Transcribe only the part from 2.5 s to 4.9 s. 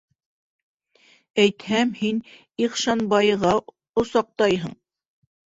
Ихшанбайыға осаҡтайһың!